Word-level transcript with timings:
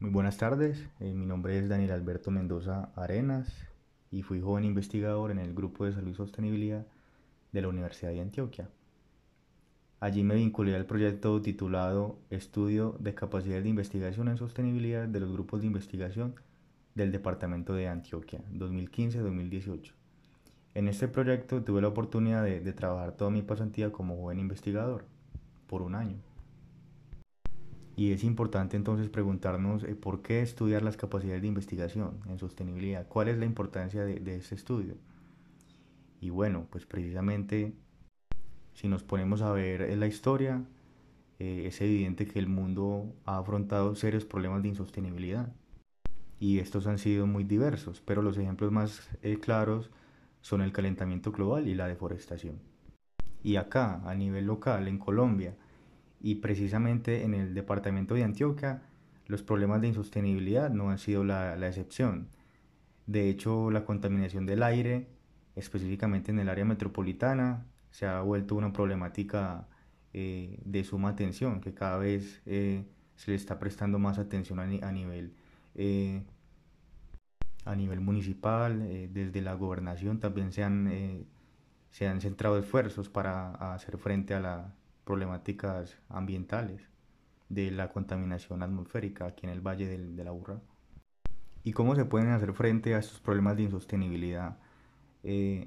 Muy 0.00 0.08
buenas 0.08 0.38
tardes, 0.38 0.88
eh, 0.98 1.12
mi 1.12 1.26
nombre 1.26 1.58
es 1.58 1.68
Daniel 1.68 1.90
Alberto 1.90 2.30
Mendoza 2.30 2.90
Arenas 2.96 3.54
y 4.10 4.22
fui 4.22 4.40
joven 4.40 4.64
investigador 4.64 5.30
en 5.30 5.38
el 5.38 5.52
Grupo 5.52 5.84
de 5.84 5.92
Salud 5.92 6.08
y 6.08 6.14
Sostenibilidad 6.14 6.86
de 7.52 7.60
la 7.60 7.68
Universidad 7.68 8.10
de 8.10 8.22
Antioquia. 8.22 8.70
Allí 10.00 10.24
me 10.24 10.36
vinculé 10.36 10.74
al 10.74 10.86
proyecto 10.86 11.42
titulado 11.42 12.18
Estudio 12.30 12.96
de 12.98 13.14
Capacidad 13.14 13.60
de 13.60 13.68
Investigación 13.68 14.28
en 14.28 14.38
Sostenibilidad 14.38 15.06
de 15.06 15.20
los 15.20 15.30
Grupos 15.32 15.60
de 15.60 15.66
Investigación 15.66 16.34
del 16.94 17.12
Departamento 17.12 17.74
de 17.74 17.88
Antioquia, 17.88 18.40
2015-2018. 18.54 19.92
En 20.76 20.88
este 20.88 21.08
proyecto 21.08 21.62
tuve 21.62 21.82
la 21.82 21.88
oportunidad 21.88 22.42
de, 22.42 22.60
de 22.60 22.72
trabajar 22.72 23.18
toda 23.18 23.30
mi 23.30 23.42
pasantía 23.42 23.92
como 23.92 24.16
joven 24.16 24.38
investigador, 24.38 25.04
por 25.66 25.82
un 25.82 25.94
año. 25.94 26.29
Y 28.00 28.12
es 28.12 28.24
importante 28.24 28.78
entonces 28.78 29.10
preguntarnos 29.10 29.84
eh, 29.84 29.94
por 29.94 30.22
qué 30.22 30.40
estudiar 30.40 30.82
las 30.82 30.96
capacidades 30.96 31.42
de 31.42 31.48
investigación 31.48 32.18
en 32.30 32.38
sostenibilidad, 32.38 33.06
cuál 33.06 33.28
es 33.28 33.36
la 33.36 33.44
importancia 33.44 34.02
de, 34.02 34.36
este 34.36 34.54
estudio. 34.54 34.94
Y 36.18 36.30
bueno, 36.30 36.66
pues 36.70 36.86
precisamente 36.86 37.74
si 38.72 38.88
nos 38.88 39.02
ponemos 39.02 39.42
a 39.42 39.52
ver 39.52 39.82
en 39.82 40.00
la 40.00 40.06
historia, 40.06 40.64
eh, 41.38 41.64
es 41.66 41.78
evidente 41.82 42.26
que 42.26 42.38
el 42.38 42.48
mundo 42.48 43.14
ha 43.26 43.36
afrontado 43.36 43.94
serios 43.94 44.24
problemas 44.24 44.62
de 44.62 44.68
insostenibilidad. 44.68 45.52
Y 46.38 46.60
estos 46.60 46.86
han 46.86 46.96
sido 46.96 47.26
muy 47.26 47.44
diversos, 47.44 48.00
pero 48.00 48.22
los 48.22 48.38
ejemplos 48.38 48.72
más 48.72 49.10
eh, 49.20 49.38
claros 49.38 49.90
son 50.40 50.62
el 50.62 50.72
calentamiento 50.72 51.32
global 51.32 51.68
y 51.68 51.74
la 51.74 51.86
deforestación. 51.86 52.60
Y 53.42 53.56
acá, 53.56 54.00
a 54.06 54.14
nivel 54.14 54.46
local, 54.46 54.88
en 54.88 54.96
Colombia, 54.96 55.54
y 56.20 56.36
precisamente 56.36 57.24
en 57.24 57.34
el 57.34 57.54
departamento 57.54 58.14
de 58.14 58.24
Antioquia, 58.24 58.82
los 59.26 59.42
problemas 59.42 59.80
de 59.80 59.88
insostenibilidad 59.88 60.70
no 60.70 60.90
han 60.90 60.98
sido 60.98 61.24
la, 61.24 61.56
la 61.56 61.68
excepción. 61.68 62.28
De 63.06 63.28
hecho, 63.28 63.70
la 63.70 63.84
contaminación 63.84 64.46
del 64.46 64.62
aire, 64.62 65.08
específicamente 65.56 66.30
en 66.30 66.38
el 66.40 66.48
área 66.48 66.64
metropolitana, 66.64 67.66
se 67.90 68.06
ha 68.06 68.20
vuelto 68.20 68.54
una 68.54 68.72
problemática 68.72 69.66
eh, 70.12 70.60
de 70.64 70.82
suma 70.84 71.10
atención, 71.10 71.60
que 71.60 71.72
cada 71.72 71.96
vez 71.96 72.42
eh, 72.46 72.84
se 73.14 73.30
le 73.30 73.36
está 73.36 73.58
prestando 73.58 73.98
más 73.98 74.18
atención 74.18 74.58
a, 74.58 74.66
nivel, 74.66 75.34
eh, 75.74 76.24
a 77.64 77.76
nivel 77.76 78.00
municipal, 78.00 79.08
desde 79.12 79.40
la 79.40 79.54
gobernación 79.54 80.18
también 80.18 80.52
se 80.52 80.64
han, 80.64 81.26
se 81.90 82.08
han 82.08 82.20
centrado 82.20 82.58
esfuerzos 82.58 83.08
para 83.08 83.52
hacer 83.74 83.98
frente 83.98 84.34
a 84.34 84.40
las 84.40 84.79
problemáticas 85.10 85.98
ambientales 86.08 86.88
de 87.48 87.72
la 87.72 87.90
contaminación 87.90 88.62
atmosférica 88.62 89.26
aquí 89.26 89.44
en 89.44 89.52
el 89.52 89.60
Valle 89.60 89.88
del, 89.88 90.14
de 90.14 90.22
la 90.22 90.30
Burra. 90.30 90.60
¿Y 91.64 91.72
cómo 91.72 91.96
se 91.96 92.04
pueden 92.04 92.28
hacer 92.28 92.52
frente 92.52 92.94
a 92.94 93.00
estos 93.00 93.18
problemas 93.18 93.56
de 93.56 93.64
insostenibilidad 93.64 94.56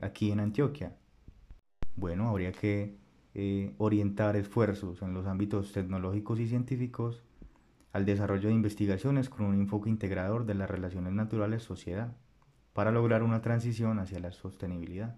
aquí 0.02 0.32
en 0.32 0.40
Antioquia? 0.40 0.96
Bueno, 1.98 2.30
habría 2.30 2.54
que 2.54 2.96
eh, 3.36 3.74
orientar 3.80 4.38
esfuerzos 4.38 5.02
en 5.02 5.14
los 5.14 5.28
ámbitos 5.28 5.74
tecnológicos 5.74 6.40
y 6.40 6.48
científicos 6.48 7.22
al 7.92 8.06
desarrollo 8.06 8.48
de 8.48 8.56
investigaciones 8.56 9.28
con 9.28 9.46
un 9.46 9.56
enfoque 9.56 9.90
integrador 9.90 10.46
de 10.46 10.54
las 10.54 10.70
relaciones 10.70 11.12
naturales-sociedad 11.12 12.16
para 12.72 12.92
lograr 12.92 13.24
una 13.24 13.42
transición 13.42 14.00
hacia 14.00 14.20
la 14.20 14.32
sostenibilidad. 14.32 15.18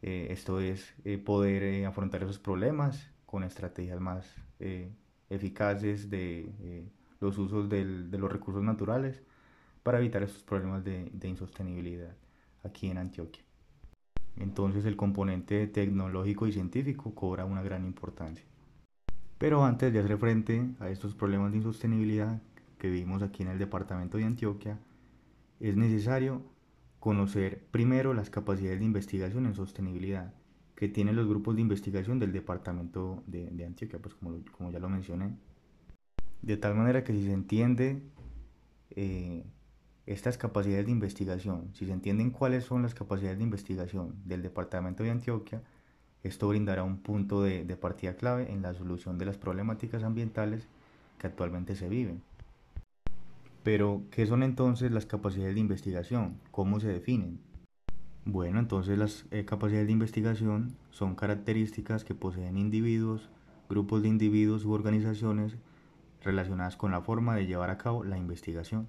Eh, 0.00 0.28
esto 0.30 0.60
es 0.60 0.94
eh, 1.04 1.18
poder 1.18 1.84
afrontar 1.86 2.22
esos 2.22 2.38
problemas 2.38 3.13
con 3.34 3.42
estrategias 3.42 4.00
más 4.00 4.32
eficaces 5.28 6.08
de 6.08 6.88
los 7.20 7.36
usos 7.36 7.68
de 7.68 8.18
los 8.18 8.32
recursos 8.32 8.62
naturales 8.62 9.20
para 9.82 9.98
evitar 9.98 10.22
estos 10.22 10.44
problemas 10.44 10.84
de 10.84 11.28
insostenibilidad 11.28 12.14
aquí 12.62 12.88
en 12.88 12.98
Antioquia 12.98 13.42
entonces 14.36 14.84
el 14.84 14.96
componente 14.96 15.66
tecnológico 15.66 16.46
y 16.46 16.52
científico 16.52 17.14
cobra 17.14 17.44
una 17.44 17.62
gran 17.62 17.84
importancia. 17.84 18.44
Pero 19.38 19.64
antes 19.64 19.92
de 19.92 19.98
hacer 19.98 20.18
frente 20.18 20.70
a 20.80 20.88
estos 20.88 21.14
problemas 21.14 21.52
de 21.52 21.58
insostenibilidad 21.58 22.40
que 22.78 22.90
vivimos 22.90 23.22
aquí 23.22 23.42
en 23.42 23.50
el 23.50 23.58
departamento 23.58 24.18
de 24.18 24.24
Antioquia, 24.24 24.78
es 25.60 25.76
necesario 25.76 26.42
conocer 26.98 27.64
primero 27.70 28.14
las 28.14 28.30
capacidades 28.30 28.78
de 28.78 28.84
investigación 28.84 29.46
en 29.46 29.54
sostenibilidad 29.54 30.32
que 30.74 30.88
tienen 30.88 31.16
los 31.16 31.28
grupos 31.28 31.54
de 31.54 31.62
investigación 31.62 32.18
del 32.18 32.32
departamento 32.32 33.22
de, 33.26 33.64
Antioquia, 33.64 33.98
pues 34.00 34.14
como, 34.14 34.38
como, 34.56 34.70
ya 34.70 34.78
lo 34.78 34.88
mencioné. 34.88 35.36
De 36.42 36.56
tal 36.56 36.74
manera 36.74 37.04
que 37.04 37.12
si 37.12 37.24
se 37.24 37.32
entiende 37.32 38.02
eh, 38.90 39.44
estas 40.06 40.36
capacidades 40.36 40.86
de 40.86 40.92
investigación, 40.92 41.70
si 41.74 41.86
se 41.86 41.92
entienden 41.92 42.30
cuáles 42.30 42.64
son 42.64 42.82
las 42.82 42.94
capacidades 42.94 43.38
de 43.38 43.44
investigación 43.44 44.16
del 44.24 44.42
Departamento 44.42 45.02
de 45.02 45.10
Antioquia, 45.10 45.62
esto 46.22 46.48
brindará 46.48 46.82
un 46.84 46.98
punto 46.98 47.42
de, 47.42 47.64
partida 47.76 48.16
clave 48.16 48.50
en 48.50 48.62
la 48.62 48.74
solución 48.74 49.18
de 49.18 49.26
las 49.26 49.36
problemáticas 49.36 50.02
ambientales 50.02 50.66
que 51.18 51.26
actualmente 51.26 51.76
se 51.76 51.88
viven. 51.88 52.22
Pero, 53.62 54.02
¿qué 54.10 54.26
son 54.26 54.42
entonces 54.42 54.90
las 54.90 55.06
capacidades 55.06 55.54
de 55.54 55.60
investigación? 55.60 56.38
¿Cómo 56.50 56.80
se 56.80 56.88
definen? 56.88 57.40
Bueno, 58.26 58.58
entonces 58.58 58.96
las 58.96 59.26
eh, 59.30 59.44
capacidades 59.44 59.86
de 59.86 59.92
investigación 59.92 60.76
son 60.90 61.14
características 61.14 62.04
que 62.04 62.14
poseen 62.14 62.56
individuos, 62.56 63.28
grupos 63.68 64.02
de 64.02 64.08
individuos 64.08 64.64
u 64.64 64.72
organizaciones 64.72 65.56
relacionadas 66.22 66.76
con 66.76 66.90
la 66.90 67.02
forma 67.02 67.36
de 67.36 67.46
llevar 67.46 67.68
a 67.68 67.76
cabo 67.76 68.02
la 68.02 68.16
investigación. 68.16 68.88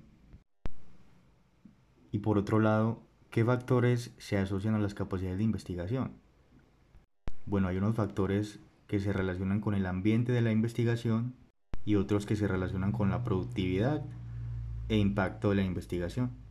Y 2.12 2.20
por 2.20 2.38
otro 2.38 2.62
lado, 2.62 3.04
¿qué 3.30 3.44
factores 3.44 4.14
se 4.18 4.38
asocian 4.38 4.74
a 4.74 4.80
las 4.80 4.94
capacidades 4.94 5.38
de 5.38 5.44
investigación? 5.44 6.14
Bueno, 7.46 7.68
hay 7.68 7.78
unos 7.78 7.96
factores 7.96 8.62
que 8.88 9.02
se 9.02 9.12
relacionan 9.12 9.60
con 9.60 9.76
el 9.76 9.86
ambiente 9.86 10.32
de 10.32 10.42
la 10.42 10.54
investigación 10.54 11.36
y 11.84 11.96
otros 11.96 12.26
que 12.26 12.38
se 12.38 12.48
relacionan 12.48 12.94
con 12.94 13.10
la 13.10 13.26
productividad 13.26 14.06
e 14.88 14.98
impacto 14.98 15.50
de 15.50 15.56
la 15.56 15.64
investigación. 15.64 16.45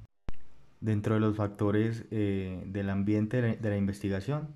Dentro 0.85 1.15
de 1.15 1.21
los 1.21 1.35
factores 1.35 2.05
eh, 2.11 2.63
del 2.67 2.91
ambiente 2.91 3.41
de 3.41 3.71
la 3.71 3.79
investigación 3.79 4.49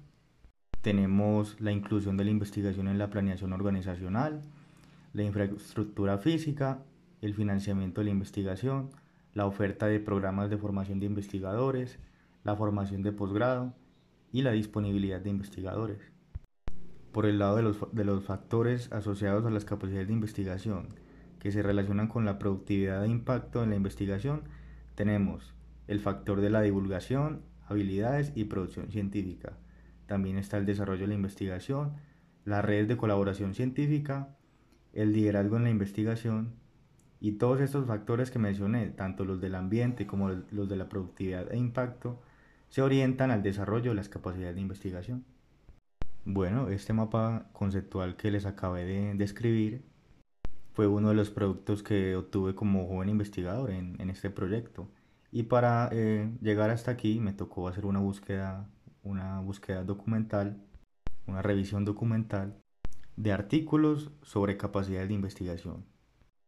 tenemos 0.83 1.59
la 1.59 1.73
inclusión 1.73 2.19
de 2.19 2.25
la 2.25 2.31
investigación 2.31 2.87
en 2.87 2.99
la 2.99 3.09
planeación 3.09 3.55
organizacional, 3.55 4.43
la 5.15 5.23
infraestructura 5.23 6.19
física, 6.19 6.83
el 7.23 7.33
financiamiento 7.33 8.03
de 8.03 8.05
la 8.05 8.11
investigación, 8.11 8.91
la 9.33 9.47
oferta 9.47 9.87
de 9.87 10.01
programas 10.01 10.51
de 10.51 10.59
formación 10.59 11.01
de 11.01 11.07
investigadores, 11.07 11.99
la 12.45 12.55
formación 12.57 13.03
de 13.03 13.13
posgrado 13.13 13.73
y 14.31 14.43
la 14.43 14.53
disponibilidad 14.53 15.23
de 15.23 15.31
investigadores. 15.31 16.13
Por 17.11 17.25
el 17.25 17.39
lado 17.39 17.57
de 17.57 17.63
los, 17.63 17.79
de 17.93 18.05
los 18.05 18.23
factores 18.23 18.93
asociados 18.93 19.47
a 19.47 19.51
las 19.51 19.65
capacidades 19.65 20.09
de 20.09 20.13
investigación 20.13 20.89
que 21.39 21.53
se 21.53 21.63
relacionan 21.63 22.07
con 22.09 22.27
la 22.27 22.39
productividad 22.39 23.03
e 23.03 23.09
impacto 23.09 23.63
en 23.63 23.71
la 23.71 23.77
investigación, 23.77 24.43
tenemos 24.95 25.55
el 25.89 25.99
factor 26.01 26.41
de 26.41 26.51
la 26.51 26.61
divulgación, 26.63 27.43
habilidades 27.67 28.33
y 28.37 28.45
producción 28.45 28.91
científica. 28.91 29.59
También 30.07 30.39
está 30.39 30.57
el 30.59 30.67
desarrollo 30.67 31.03
de 31.03 31.09
la 31.09 31.15
investigación, 31.15 31.95
las 32.45 32.65
redes 32.65 32.87
de 32.87 32.97
colaboración 32.97 33.55
científica, 33.55 34.37
el 34.93 35.13
liderazgo 35.13 35.57
en 35.57 35.65
la 35.65 35.71
investigación 35.71 36.55
y 37.21 37.33
todos 37.33 37.61
estos 37.61 37.87
factores 37.87 38.31
que 38.31 38.39
mencioné, 38.39 38.91
tanto 38.91 39.25
los 39.25 39.41
del 39.41 39.55
ambiente 39.55 40.07
como 40.07 40.29
los 40.29 40.69
de 40.69 40.77
la 40.77 40.89
productividad 40.89 41.53
e 41.53 41.57
impacto, 41.57 42.23
se 42.69 42.83
orientan 42.83 43.31
al 43.31 43.43
desarrollo 43.43 43.91
de 43.91 43.97
las 43.97 44.09
capacidades 44.09 44.55
de 44.55 44.61
investigación. 44.61 45.25
Bueno, 46.25 46.69
este 46.69 46.93
mapa 46.93 47.49
conceptual 47.53 48.17
que 48.17 48.31
les 48.31 48.45
acabé 48.45 48.85
de 48.85 49.15
describir 49.15 49.83
fue 50.75 50.87
uno 50.87 51.09
de 51.09 51.15
los 51.15 51.31
productos 51.31 51.83
que 51.83 52.15
obtuve 52.15 52.55
como 52.55 52.87
joven 52.87 53.09
investigador 53.09 53.71
en, 53.71 54.11
este 54.11 54.31
proyecto. 54.31 54.89
Y 55.31 55.45
para 55.45 55.89
eh, 55.93 56.33
llegar 56.41 56.71
hasta 56.71 56.91
aquí 56.91 57.21
me 57.21 57.33
tocó 57.33 57.69
hacer 57.69 57.85
una 57.87 58.01
búsqueda, 58.01 58.69
una 59.03 59.41
búsqueda 59.41 59.85
documental, 59.85 60.63
una 61.27 61.43
revisión 61.43 61.85
documental 61.85 62.57
de 63.17 63.33
artículos 63.33 64.11
sobre 64.23 64.57
capacidades 64.57 65.09
de 65.09 65.15
investigación 65.15 65.85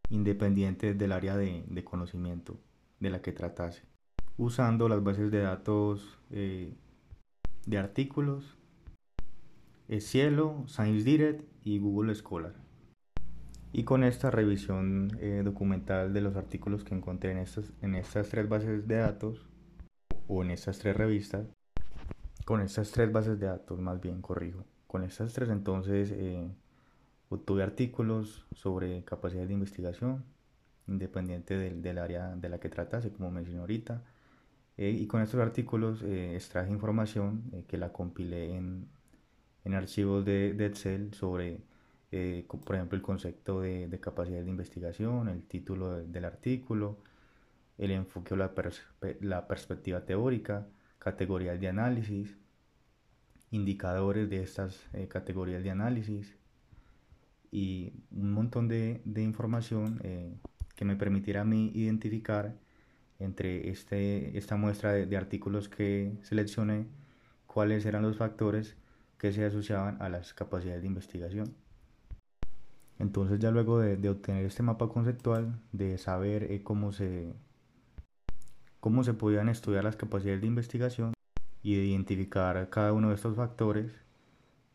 independiente 0.08 0.94
del 0.94 1.12
área 1.12 1.36
de, 1.36 1.84
conocimiento 1.84 2.58
de 2.98 3.10
la 3.10 3.22
que 3.22 3.32
tratase, 3.32 3.84
usando 4.36 4.88
las 4.88 5.02
bases 5.02 5.30
de 5.30 5.40
datos 5.40 6.18
eh, 6.30 6.74
de 7.66 7.78
artículos, 7.78 8.56
Cielo, 9.98 10.64
Science 10.66 11.04
Direct 11.04 11.44
y 11.64 11.78
Google 11.78 12.14
Scholar. 12.14 12.54
Y 13.72 13.84
con 13.84 14.04
esta 14.04 14.30
revisión 14.30 15.16
eh, 15.20 15.42
documental 15.44 16.12
de 16.12 16.20
los 16.20 16.36
artículos 16.36 16.84
que 16.84 16.94
encontré 16.94 17.32
en 17.32 17.38
estas, 17.38 17.72
en 17.82 17.94
estas 17.94 18.28
tres 18.28 18.48
bases 18.48 18.86
de 18.88 18.96
datos, 18.96 19.46
o 20.26 20.42
en 20.42 20.50
estas 20.50 20.78
tres 20.78 20.96
revistas, 20.96 21.46
con 22.44 22.60
estas 22.60 22.90
tres 22.90 23.12
bases 23.12 23.38
de 23.38 23.46
datos, 23.46 23.80
más 23.80 24.00
bien 24.00 24.22
corrijo, 24.22 24.64
con 24.86 25.04
estas 25.04 25.32
tres 25.32 25.50
entonces 25.50 26.12
eh, 26.12 26.50
Obtuve 27.30 27.62
artículos 27.62 28.44
sobre 28.50 29.04
capacidad 29.04 29.46
de 29.46 29.52
investigación 29.54 30.24
independiente 30.88 31.56
del, 31.56 31.98
área 31.98 32.34
de 32.34 32.48
la 32.48 32.58
que 32.58 32.68
tratase, 32.68 33.12
como 33.12 33.30
mencioné 33.30 33.60
ahorita. 33.60 34.02
Eh, 34.76 34.90
y 34.90 35.06
con 35.06 35.22
estos 35.22 35.40
artículos 35.40 36.02
eh, 36.02 36.34
extraje 36.34 36.72
información 36.72 37.44
eh, 37.52 37.64
que 37.68 37.78
la 37.78 37.92
compilé 37.92 38.56
en, 38.56 38.88
en 39.64 39.74
archivos 39.74 40.24
de, 40.24 40.54
de, 40.54 40.66
Excel 40.66 41.14
sobre, 41.14 41.60
por 42.10 42.74
ejemplo, 42.74 42.96
el 42.96 43.02
concepto 43.02 43.60
de, 43.60 43.88
de, 43.88 44.00
capacidad 44.00 44.42
de 44.42 44.50
investigación, 44.50 45.28
el 45.28 45.44
título 45.44 46.02
del 46.02 46.24
artículo, 46.24 46.98
el 47.78 47.92
enfoque 47.92 48.34
o 48.34 48.36
la, 48.36 48.52
la 49.20 49.46
perspectiva 49.46 50.04
teórica, 50.04 50.66
categorías 50.98 51.60
de 51.60 51.68
análisis, 51.68 52.36
indicadores 53.50 54.28
de 54.28 54.42
estas 54.42 54.88
categorías 55.08 55.62
de 55.62 55.70
análisis, 55.70 56.36
y 57.50 57.92
un 58.12 58.32
montón 58.32 58.68
de, 58.68 59.00
de 59.04 59.22
información 59.22 60.00
eh, 60.04 60.32
que 60.76 60.84
me 60.84 60.96
permitiera 60.96 61.42
a 61.42 61.44
mí 61.44 61.72
identificar 61.74 62.54
entre 63.18 63.68
este, 63.70 64.36
esta 64.38 64.56
muestra 64.56 64.92
de, 64.92 65.16
artículos 65.16 65.68
que 65.68 66.12
seleccioné 66.22 66.86
cuáles 67.46 67.84
eran 67.84 68.02
los 68.02 68.16
factores 68.16 68.76
que 69.18 69.32
se 69.32 69.44
asociaban 69.44 70.00
a 70.00 70.08
las 70.08 70.32
capacidades 70.32 70.80
de 70.80 70.88
investigación. 70.88 71.54
Entonces 73.00 73.38
ya 73.40 73.50
luego 73.50 73.80
de, 73.80 74.08
obtener 74.10 74.44
este 74.44 74.62
mapa 74.62 74.88
conceptual, 74.88 75.58
de 75.72 75.96
saber 75.96 76.44
eh, 76.44 76.62
cómo, 76.62 76.92
se, 76.92 77.32
cómo 78.78 79.02
se 79.04 79.14
podían 79.14 79.48
estudiar 79.48 79.84
las 79.84 79.96
capacidades 79.96 80.42
de 80.42 80.46
investigación 80.46 81.14
y 81.62 81.76
de 81.76 81.86
identificar 81.86 82.68
cada 82.68 82.92
uno 82.92 83.08
de 83.08 83.14
estos 83.14 83.34
factores, 83.36 83.90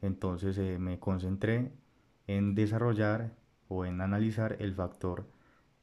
entonces 0.02 0.58
eh, 0.58 0.80
me 0.80 1.00
concentré 1.00 1.72
en 2.26 2.56
desarrollar 2.56 3.32
o 3.68 3.86
en 3.86 4.02
analizar 4.02 4.58
el 4.60 4.74
factor 4.74 5.28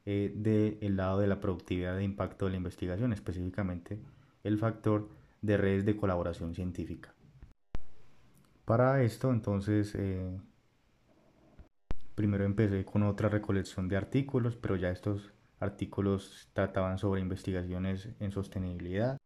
eh, 0.05 0.33
del 0.35 0.97
lado 0.97 1.21
de 1.21 1.29
la 1.29 1.39
productividad 1.39 1.97
de 1.97 2.03
impacto 2.03 2.47
de 2.47 2.51
la 2.51 2.57
investigación, 2.57 3.13
específicamente 3.13 4.01
el 4.43 4.59
factor 4.59 5.09
de 5.43 5.57
redes 5.57 5.85
de 5.85 5.97
colaboración 5.97 6.57
científica. 6.57 7.15
Para 8.65 9.01
esto, 9.05 9.31
entonces, 9.31 9.95
eh, 9.95 10.41
primero 12.15 12.45
empecé 12.45 12.85
con 12.85 13.03
otra 13.03 13.29
recolección 13.29 13.89
de 13.89 13.97
artículos, 13.97 14.57
pero 14.57 14.77
ya 14.77 14.91
estos 14.91 15.33
artículos 15.61 16.49
trataban 16.53 16.99
sobre 16.99 17.21
investigaciones 17.21 18.09
en 18.21 18.33
sostenibilidad 18.33 19.17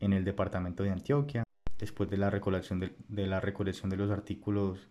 en 0.00 0.12
el 0.12 0.24
departamento 0.24 0.82
de 0.82 0.90
Antioquia. 0.90 1.44
Después 1.78 2.10
de 2.10 2.16
la 2.16 2.30
recolección 2.30 2.80
de, 2.80 3.26
la 3.26 3.40
recolección 3.40 3.90
de 3.90 3.96
los 3.96 4.10
artículos, 4.10 4.88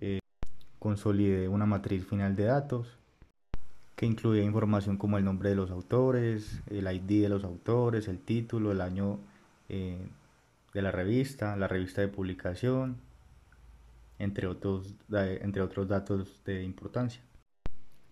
eh, 0.00 0.18
consolidé 0.78 1.48
una 1.48 1.66
matriz 1.66 2.06
final 2.06 2.36
de 2.36 2.44
datos 2.44 2.98
que 3.96 4.06
incluía 4.06 4.42
información 4.42 4.96
como 4.96 5.18
el 5.18 5.24
nombre 5.24 5.50
de 5.50 5.54
los 5.54 5.70
autores, 5.70 6.60
el 6.68 6.92
ID 6.92 7.22
de 7.22 7.28
los 7.28 7.44
autores, 7.44 8.08
el 8.08 8.18
título, 8.18 8.72
el 8.72 8.80
año 8.80 9.20
eh, 9.68 10.06
de 10.72 10.82
la 10.82 10.90
revista, 10.90 11.56
la 11.56 11.68
revista 11.68 12.00
de 12.00 12.08
publicación, 12.08 12.96
entre 14.18 14.46
otros, 14.46 14.94
entre 15.10 15.62
otros 15.62 15.88
datos 15.88 16.42
de 16.44 16.62
importancia. 16.62 17.22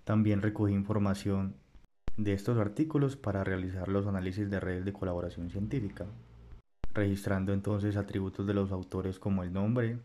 También 0.04 0.43
recogí 0.43 0.72
información 0.72 1.56
de 2.16 2.32
estos 2.32 2.58
artículos 2.58 3.16
para 3.16 3.44
realizar 3.44 3.88
los 3.88 4.06
análisis 4.06 4.50
de 4.50 4.60
redes 4.60 4.84
de 4.84 4.93
colaboración 4.93 5.50
científica, 5.50 6.06
registrando 6.93 7.52
entonces 7.52 7.96
atributos 7.96 8.46
de 8.46 8.54
los 8.54 8.72
autores 8.72 9.19
como 9.19 9.43
el 9.43 9.52
nombre, 9.52 9.99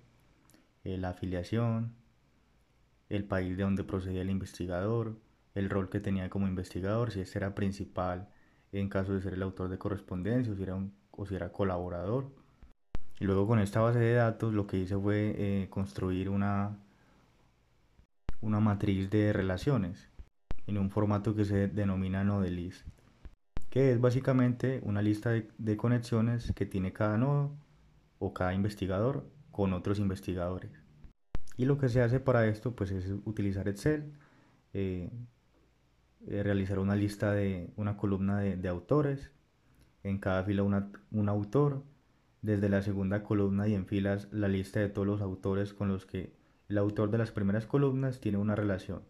eh, 0.83 0.97
la 0.97 1.09
afiliación, 1.09 1.95
el 3.09 3.25
país 3.25 3.57
de 3.57 3.63
donde 3.63 3.83
procedía 3.83 4.21
el 4.21 4.29
investigador, 4.29 5.17
el 5.55 5.69
rol 5.69 5.89
que 5.89 5.99
tenía 5.99 6.29
como 6.29 6.47
investigador, 6.47 7.11
si 7.11 7.21
este 7.21 7.39
era 7.39 7.55
principal 7.55 8.29
en 8.71 8.89
caso 8.89 9.13
de 9.13 9.21
ser 9.21 9.33
el 9.33 9.43
autor 9.43 9.69
de 9.69 9.77
correspondencia 9.77 10.53
o 10.53 10.55
si 10.55 10.63
era, 10.63 10.77
o 11.11 11.25
si 11.25 11.35
era 11.35 11.51
colaborador. 11.51 12.31
Y 13.19 13.25
luego 13.25 13.47
con 13.47 13.59
esta 13.59 13.81
base 13.81 13.99
de 13.99 14.13
datos 14.13 14.53
lo 14.53 14.67
que 14.67 14.77
hice 14.77 14.97
fue 14.97 15.35
eh, 15.37 15.67
construir 15.69 16.29
una, 16.29 16.77
una 18.41 18.59
matriz 18.59 19.09
de 19.09 19.33
relaciones 19.33 20.09
en 20.67 20.77
un 20.77 20.89
formato 20.89 21.35
que 21.35 21.45
se 21.45 21.67
denomina 21.67 22.23
list 22.43 22.85
que 23.69 23.91
es 23.91 23.99
básicamente 23.99 24.79
una 24.83 25.01
lista 25.01 25.31
de, 25.31 25.49
de 25.57 25.77
conexiones 25.77 26.53
que 26.53 26.65
tiene 26.65 26.93
cada 26.93 27.17
nodo 27.17 27.51
o 28.19 28.33
cada 28.33 28.53
investigador 28.53 29.29
con 29.51 29.73
otros 29.73 29.99
investigadores. 29.99 30.71
Y 31.57 31.65
lo 31.65 31.77
que 31.77 31.89
se 31.89 32.01
hace 32.01 32.19
para 32.19 32.47
esto 32.47 32.75
pues 32.75 32.91
es 32.91 33.11
utilizar 33.25 33.67
Excel, 33.67 34.13
eh, 34.73 35.09
eh, 36.27 36.43
realizar 36.43 36.79
una 36.79 36.95
lista 36.95 37.33
de 37.33 37.71
una 37.75 37.97
columna 37.97 38.39
de, 38.39 38.69
autores, 38.69 39.31
en 40.03 40.19
cada 40.19 40.43
fila 40.43 40.63
un 40.63 41.29
autor, 41.29 41.83
desde 42.41 42.69
la 42.69 42.81
segunda 42.81 43.23
columna 43.23 43.67
y 43.67 43.75
en 43.75 43.85
filas 43.85 44.27
la 44.31 44.47
lista 44.47 44.79
de 44.79 44.89
todos 44.89 45.07
los 45.07 45.21
autores 45.21 45.73
con 45.73 45.89
los 45.89 46.05
que 46.05 46.33
el 46.69 46.77
autor 46.77 47.11
de 47.11 47.17
las 47.17 47.31
primeras 47.31 47.65
columnas 47.65 48.19
tiene 48.19 48.37
una 48.37 48.55
relación. 48.55 49.03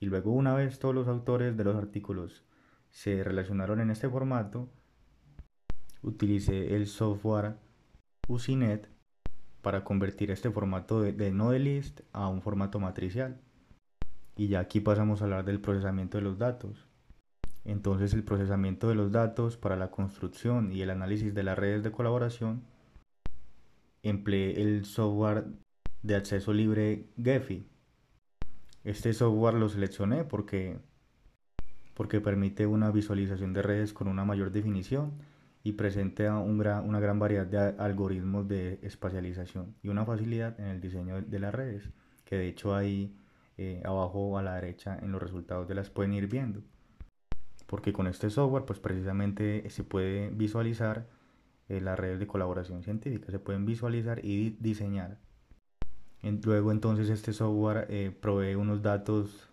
Y 0.00 0.06
luego 0.06 0.32
una 0.32 0.54
vez 0.54 0.78
todos 0.78 0.94
los 0.94 1.08
autores 1.08 1.56
de 1.56 1.64
los 1.64 1.76
artículos 1.76 2.44
se 2.90 3.22
relacionaron 3.22 3.80
en 3.80 3.90
este 3.90 4.08
formato, 4.08 4.68
utilicé 6.02 6.74
el 6.74 6.86
software 6.86 7.56
Usinet 8.28 8.88
para 9.62 9.84
convertir 9.84 10.30
este 10.30 10.50
formato 10.50 11.00
de, 11.00 11.12
de 11.12 11.58
list 11.58 12.00
a 12.12 12.28
un 12.28 12.40
formato 12.40 12.78
matricial. 12.78 13.40
Y 14.36 14.48
ya 14.48 14.60
aquí 14.60 14.80
pasamos 14.80 15.20
a 15.20 15.24
hablar 15.24 15.44
del 15.44 15.60
procesamiento 15.60 16.18
de 16.18 16.24
los 16.24 16.38
datos. 16.38 16.85
Entonces 17.66 18.14
el 18.14 18.22
procesamiento 18.22 18.88
de 18.88 18.94
los 18.94 19.10
datos 19.10 19.56
para 19.56 19.76
la 19.76 19.90
construcción 19.90 20.70
y 20.70 20.82
el 20.82 20.90
análisis 20.90 21.34
de 21.34 21.42
las 21.42 21.58
redes 21.58 21.82
de 21.82 21.90
colaboración 21.90 22.62
empleé 24.04 24.62
el 24.62 24.84
software 24.84 25.46
de 26.02 26.14
acceso 26.14 26.52
libre 26.52 27.08
Gephi. 27.20 27.66
Este 28.84 29.12
software 29.12 29.54
lo 29.54 29.68
seleccioné 29.68 30.22
porque, 30.22 30.78
porque 31.94 32.20
permite 32.20 32.68
una 32.68 32.92
visualización 32.92 33.52
de 33.52 33.62
redes 33.62 33.92
con 33.92 34.06
una 34.06 34.24
mayor 34.24 34.52
definición 34.52 35.14
y 35.64 35.72
presenta 35.72 36.38
una 36.38 37.00
gran 37.00 37.18
variedad 37.18 37.46
de 37.46 37.82
algoritmos 37.82 38.46
de 38.46 38.78
espacialización 38.82 39.74
y 39.82 39.88
una 39.88 40.04
facilidad 40.04 40.60
en 40.60 40.66
el 40.66 40.80
diseño 40.80 41.20
de 41.20 41.38
las 41.40 41.52
redes, 41.52 41.90
que 42.24 42.36
de 42.36 42.46
hecho 42.46 42.76
ahí 42.76 43.18
eh, 43.58 43.82
abajo 43.84 44.38
a 44.38 44.42
la 44.44 44.54
derecha 44.54 44.96
en 45.02 45.10
los 45.10 45.20
resultados 45.20 45.66
de 45.66 45.74
las 45.74 45.90
pueden 45.90 46.12
ir 46.12 46.28
viendo. 46.28 46.62
Porque 47.66 47.92
con 47.92 48.06
este 48.06 48.30
software 48.30 48.64
pues 48.64 48.78
precisamente 48.78 49.68
se 49.70 49.84
puede 49.84 50.30
visualizar 50.30 51.06
eh, 51.68 51.80
las 51.80 51.98
redes 51.98 52.18
de 52.20 52.26
colaboración 52.26 52.82
científica, 52.82 53.30
se 53.30 53.38
pueden 53.38 53.66
visualizar 53.66 54.24
y 54.24 54.50
diseñar. 54.60 55.18
luego 56.22 56.70
entonces 56.70 57.08
este 57.08 57.32
software 57.32 57.86
eh, 57.90 58.16
provee 58.20 58.54
unos 58.54 58.82
datos, 58.82 59.50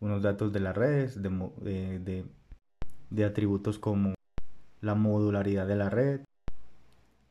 unos 0.00 0.22
datos 0.22 0.52
de 0.52 0.60
las 0.60 0.76
redes, 0.76 1.22
de, 1.22 2.24
de 3.10 3.24
atributos 3.24 3.78
como 3.78 4.14
la 4.80 4.94
modularidad 4.94 5.66
de 5.66 5.76
la 5.76 5.90
red, 5.90 6.20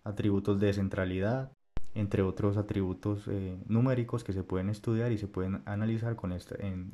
atributos 0.04 0.60
de 0.60 0.74
centralidad, 0.74 1.52
entre 1.94 2.22
otros 2.22 2.58
atributos 2.58 3.28
eh, 3.28 3.58
numéricos 3.68 4.24
que 4.24 4.34
se 4.34 4.44
pueden 4.44 4.70
estudiar 4.70 5.12
y 5.12 5.18
se 5.18 5.28
pueden 5.28 5.62
analizar 5.66 6.16
con 6.16 6.32
esta, 6.32 6.56
en, 6.60 6.94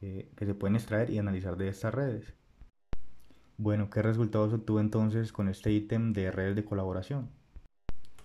eh, 0.00 0.30
que 0.36 0.46
se 0.46 0.54
pueden 0.54 0.76
extraer 0.76 1.10
y 1.10 1.18
analizar 1.18 1.56
de 1.56 1.68
estas 1.68 1.94
redes. 1.94 2.34
Bueno, 3.58 3.88
¿qué 3.90 4.02
resultados 4.02 4.52
obtuve 4.52 4.80
entonces 4.80 5.32
con 5.32 5.48
este 5.48 5.72
ítem 5.72 6.12
de 6.12 6.30
redes 6.30 6.56
de 6.56 6.64
colaboración? 6.64 7.30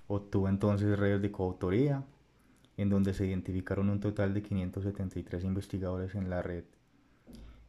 Obtuve 0.07 0.49
entonces 0.49 0.99
redes 0.99 1.21
de 1.21 1.31
coautoría, 1.31 2.03
en 2.77 2.89
donde 2.89 3.13
se 3.13 3.25
identificaron 3.25 3.89
un 3.89 3.99
total 3.99 4.33
de 4.33 4.41
573 4.41 5.43
investigadores 5.43 6.15
en 6.15 6.29
la 6.29 6.41
red 6.41 6.65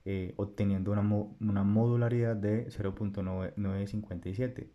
eh, 0.05 0.35
obteniendo 0.37 0.91
una, 0.91 1.03
una, 1.41 1.63
modularidad 1.63 2.35
de 2.35 2.67
0.957, 2.71 4.67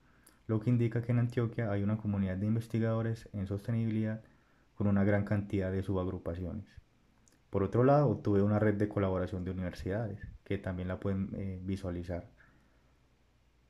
lo 0.47 0.61
que 0.61 0.69
indica 0.69 1.01
que 1.01 1.11
en 1.11 1.19
Antioquia 1.19 1.69
hay 1.69 1.83
una 1.83 1.97
comunidad 1.97 2.37
de 2.37 2.45
investigadores 2.45 3.27
en 3.33 3.45
sostenibilidad 3.45 4.21
con 4.75 4.87
una 4.87 5.03
gran 5.03 5.25
cantidad 5.25 5.69
de 5.69 5.83
subagrupaciones. 5.83 6.65
Por 7.57 7.63
otro 7.63 7.83
lado, 7.83 8.09
obtuve 8.09 8.43
una 8.43 8.59
red 8.59 8.75
de 8.75 8.87
colaboración 8.87 9.43
de 9.43 9.49
universidades, 9.49 10.19
que 10.43 10.59
también 10.59 10.87
la 10.87 10.99
pueden 10.99 11.31
eh, 11.33 11.59
visualizar. 11.63 12.29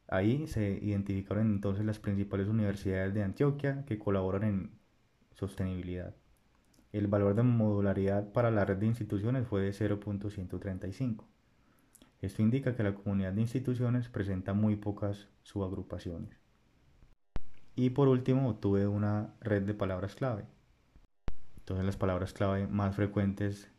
Ahí 0.10 0.46
se 0.48 0.78
identificaron 0.82 1.50
entonces 1.50 1.86
las 1.86 1.98
principales 1.98 2.50
universidades 2.50 3.14
de 3.14 3.24
Antioquia 3.24 3.86
que 3.86 3.98
colaboran 3.98 4.44
en 4.44 4.72
sostenibilidad. 5.36 6.14
El 6.92 7.08
valor 7.08 7.34
de 7.34 7.44
modularidad 7.44 8.34
para 8.34 8.52
la 8.52 8.66
red 8.66 8.76
de 8.76 8.88
instituciones 8.88 9.48
fue 9.48 9.62
de 9.62 9.72
0.135. 9.72 11.24
Esto 12.20 12.42
indica 12.42 12.76
que 12.76 12.84
la 12.84 12.94
comunidad 12.94 13.32
de 13.32 13.40
instituciones 13.40 14.10
presenta 14.10 14.52
muy 14.52 14.76
pocas 14.76 15.30
subagrupaciones. 15.44 16.38
Y 17.78 17.92
por 17.92 18.10
último, 18.10 18.50
obtuve 18.50 18.86
una 18.86 19.34
red 19.40 19.64
de 19.64 19.74
palabras 19.74 20.14
clave. 20.14 20.44
Entonces 21.60 21.86
las 21.86 21.96
palabras 21.96 22.34
clave 22.34 22.68
más 22.68 22.94
frecuentes 22.94 23.72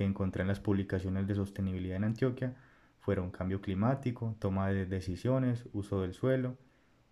que 0.00 0.06
encontré 0.06 0.40
en 0.40 0.48
las 0.48 0.60
publicaciones 0.60 1.26
de 1.26 1.34
sostenibilidad 1.34 1.98
en 1.98 2.04
Antioquia 2.04 2.56
fueron 3.00 3.30
cambio 3.30 3.60
climático, 3.60 4.34
toma 4.38 4.70
de 4.70 4.86
decisiones, 4.86 5.68
uso 5.74 6.00
del 6.00 6.14
suelo, 6.14 6.56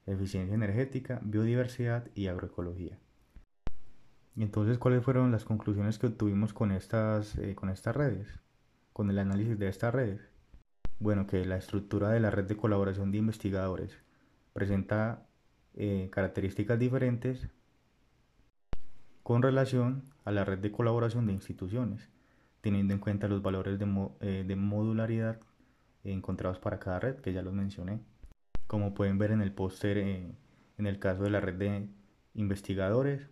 eficiencia 0.07 0.55
energética, 0.55 1.21
biodiversidad 1.23 2.09
y 2.15 2.29
agroecología. 2.29 2.99
entonces, 4.37 4.79
¿cuáles 4.79 5.05
fueron 5.05 5.31
las 5.31 5.45
conclusiones 5.45 5.99
que 5.99 6.07
obtuvimos 6.07 6.55
con 6.55 6.73
estas, 6.73 7.37
eh, 7.37 7.55
con 7.55 7.69
estas 7.69 7.95
redes? 7.95 8.41
Con 8.95 9.11
el 9.11 9.19
análisis 9.19 9.59
de 9.59 9.69
estas 9.69 9.93
redes. 9.93 10.23
Bueno, 10.99 11.27
que 11.27 11.45
la 11.45 11.59
estructura 11.59 12.09
de 12.09 12.21
la 12.21 12.31
red 12.31 12.47
de 12.47 12.57
colaboración 12.57 13.13
de 13.13 13.19
investigadores 13.19 13.99
presenta 14.55 15.27
eh, 15.75 16.09
características 16.11 16.79
diferentes 16.79 17.49
con 19.23 19.43
relación 19.43 20.05
a 20.25 20.31
la 20.31 20.47
red 20.47 20.61
de 20.61 20.73
colaboración 20.73 21.27
de 21.27 21.35
instituciones, 21.35 22.09
teniendo 22.61 22.95
en 22.95 23.01
cuenta 23.01 23.29
los 23.29 23.43
valores 23.43 23.79
de, 23.79 23.87
eh, 24.21 24.45
de 24.47 24.57
modularidad 24.57 25.41
encontrados 26.05 26.59
para 26.59 26.79
cada 26.79 27.01
red, 27.01 27.17
que 27.17 27.33
ya 27.33 27.43
los 27.43 27.53
mencioné. 27.53 28.01
Como 28.67 28.95
pueden 28.95 29.19
ver 29.19 29.31
en 29.31 29.43
el 29.43 29.53
póster, 29.53 29.99
eh, 29.99 30.35
en 30.79 30.87
el 30.87 30.99
caso 30.99 31.23
de 31.23 31.31
la 31.31 31.41
red 31.41 31.55
de 31.55 31.89
investigadores, 32.35 33.29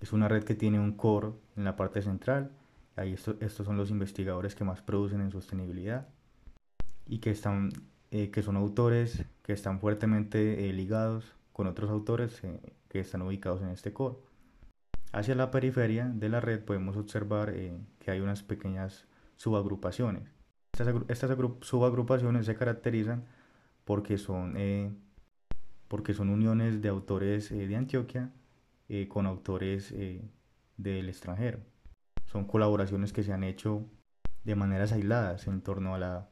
es 0.00 0.12
una 0.12 0.28
red 0.28 0.44
que 0.44 0.54
tiene 0.54 0.78
un 0.80 0.96
core 0.96 1.32
en 1.56 1.64
la 1.64 1.76
parte 1.76 2.02
central. 2.02 2.52
Ahí 2.96 3.14
estos 3.14 3.66
son 3.66 3.76
los 3.76 3.90
investigadores 3.90 4.54
que 4.54 4.64
más 4.64 4.82
producen 4.82 5.20
en 5.20 5.30
sostenibilidad 5.30 6.08
y 7.06 7.18
que, 7.18 7.30
están, 7.30 7.70
eh, 8.10 8.30
que 8.30 8.42
son 8.42 8.56
autores 8.56 9.24
que 9.42 9.52
están 9.52 9.80
fuertemente 9.80 10.72
ligados 10.72 11.34
con 11.52 11.66
otros 11.66 11.90
autores 11.90 12.40
que 12.88 13.00
están 13.00 13.22
ubicados 13.22 13.62
en 13.62 13.68
este 13.68 13.92
core. 13.92 14.16
Hacia 15.14 15.34
la 15.34 15.50
periferia 15.50 16.08
de 16.08 16.28
la 16.28 16.40
red 16.40 16.64
podemos 16.64 16.96
observar 16.96 17.54
que 17.54 18.10
hay 18.10 18.20
unas 18.20 18.42
pequeñas 18.42 19.06
subagrupaciones 19.36 20.34
estas, 21.08 21.36
subagrupaciones 21.60 22.46
se 22.46 22.56
caracterizan 22.56 23.24
porque 23.84 24.18
son, 24.18 24.54
eh, 24.56 24.92
porque 25.88 26.14
son 26.14 26.30
uniones 26.30 26.82
de 26.82 26.88
autores 26.88 27.52
eh, 27.52 27.66
de 27.66 27.76
Antioquia 27.76 28.32
eh, 28.88 29.06
con 29.08 29.26
autores 29.26 29.94
del 30.76 31.08
extranjero. 31.08 31.60
Son 32.26 32.46
colaboraciones 32.46 33.12
que 33.12 33.22
se 33.22 33.32
han 33.32 33.44
hecho 33.44 33.86
de 34.44 34.56
maneras 34.56 34.92
aisladas 34.92 35.46
en 35.46 35.62
torno 35.62 35.94
a 35.94 35.98
la 35.98 36.28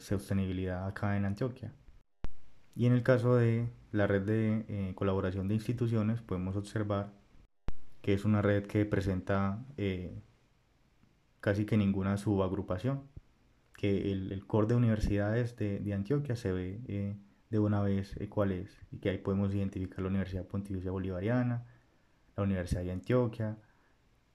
sostenibilidad 0.00 0.86
acá 0.86 1.16
en 1.16 1.24
Antioquia. 1.24 1.72
Y 2.76 2.86
en 2.86 2.92
el 2.92 3.02
caso 3.02 3.34
de 3.34 3.68
la 3.90 4.06
red 4.06 4.22
de 4.22 4.92
colaboración 4.94 5.48
de 5.48 5.54
instituciones 5.54 6.20
podemos 6.20 6.54
observar 6.54 7.10
que 8.04 8.12
es 8.12 8.24
una 8.26 8.42
red 8.42 8.66
que 8.66 8.84
presenta 8.84 9.64
casi 11.40 11.64
que 11.64 11.76
ninguna 11.76 12.18
subagrupación 12.18 13.02
que 13.76 14.12
el, 14.12 14.46
core 14.46 14.68
de 14.68 14.74
universidades 14.76 15.56
de, 15.56 15.92
Antioquia 15.92 16.36
se 16.36 16.52
ve 16.52 16.80
eh, 16.88 17.16
de 17.50 17.58
una 17.58 17.82
vez 17.82 18.16
eh, 18.16 18.28
cuál 18.28 18.52
es, 18.52 18.70
y 18.90 18.98
que 18.98 19.10
ahí 19.10 19.18
podemos 19.18 19.54
identificar 19.54 20.00
la 20.00 20.08
Universidad 20.08 20.46
Pontificia 20.46 20.90
Bolivariana, 20.90 21.66
la 22.36 22.42
Universidad 22.42 22.82
de 22.82 22.92
Antioquia, 22.92 23.58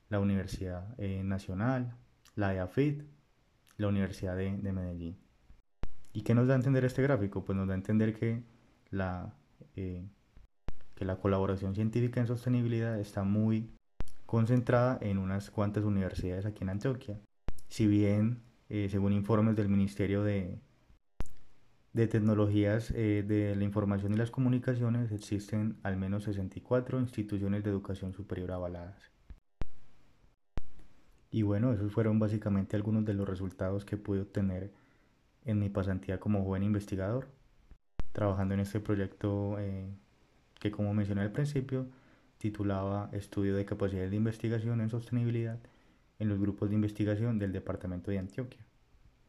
la 0.10 0.20
Universidad 0.20 0.94
eh, 0.98 1.24
Nacional, 1.24 1.96
la 2.36 2.54
EAFIT, 2.54 3.04
la 3.78 3.88
Universidad 3.88 4.36
de, 4.36 4.52
Medellín. 4.52 5.18
¿Y 6.14 6.22
qué 6.22 6.34
nos 6.34 6.48
da 6.48 6.54
a 6.54 6.58
entender 6.58 6.86
este 6.86 7.02
gráfico? 7.02 7.46
Pues 7.46 7.58
nos 7.58 7.68
da 7.68 7.74
a 7.74 7.78
entender 7.78 8.14
que 8.14 8.44
la, 8.90 9.34
que 11.00 11.06
la 11.06 11.16
colaboración 11.16 11.76
científica 11.76 12.20
en 12.20 12.28
sostenibilidad 12.28 13.00
está 13.00 13.24
muy 13.24 13.70
concentrada 14.26 14.98
en 15.02 15.18
unas 15.18 15.50
cuantas 15.50 15.86
universidades 15.86 16.46
aquí 16.46 16.66
en 16.66 16.70
Antioquia. 16.70 17.18
Si 17.70 17.88
bien 17.88 18.42
eh, 18.68 18.90
según 18.92 19.14
informes 19.14 19.56
del 19.56 19.70
Ministerio 19.70 20.24
de, 20.24 20.60
de 21.94 22.08
Tecnologías 22.08 22.92
eh, 22.92 23.24
de 23.26 23.56
la 23.56 23.64
Información 23.64 24.14
y 24.14 24.18
las 24.18 24.30
Comunicaciones, 24.30 25.14
existen 25.14 25.78
al 25.84 25.96
menos 25.96 26.26
64 26.26 27.00
instituciones 27.00 27.64
de 27.64 27.70
educación 27.70 28.12
superior 28.12 28.52
avaladas. 28.52 29.10
Y 31.32 31.44
bueno, 31.44 31.72
esos 31.72 31.94
fueron 31.94 32.20
básicamente 32.20 32.76
algunos 32.76 33.06
de 33.06 33.14
los 33.14 33.28
resultados 33.28 33.86
que 33.86 33.96
pude 33.96 34.20
obtener 34.20 34.74
en 35.46 35.60
mi 35.60 35.70
pasantía 35.70 36.20
como 36.20 36.44
joven 36.44 36.64
investigador, 36.64 37.30
trabajando 38.12 38.54
en 38.54 38.60
este 38.60 38.82
proyecto 38.82 39.58
eh, 39.60 39.90
que 40.60 40.72
como 40.72 40.94
mencioné 40.94 41.22
al 41.22 41.32
principio, 41.32 41.88
titulaba 42.38 43.10
Estudio 43.12 43.56
de 43.56 43.66
capacidades 43.66 44.12
de 44.12 44.18
investigación 44.18 44.82
en 44.82 44.90
sostenibilidad 44.90 45.60
en 46.20 46.30
los 46.30 46.40
grupos 46.40 46.70
de 46.70 46.76
investigación 46.76 47.40
del 47.40 47.54
departamento 47.54 48.12
de 48.12 48.20
Antioquia. 48.20 48.69